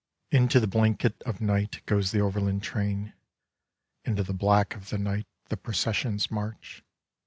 [0.31, 3.13] Into the blanket of night goes the overland train,
[4.03, 6.83] Into the black of the night the processions march.